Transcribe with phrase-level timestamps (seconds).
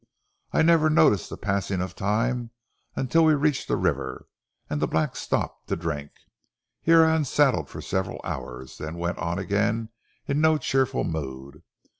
[0.51, 2.49] I never noticed the passing of time
[2.95, 4.25] until we reached the river,
[4.67, 6.09] and the black stopped to drink.
[6.81, 9.89] Here I unsaddled for several hours; then went on again
[10.27, 11.61] in no cheerful mood.